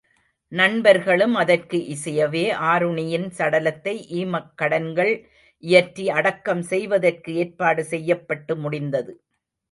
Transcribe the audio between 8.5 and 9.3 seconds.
முடிந்தது.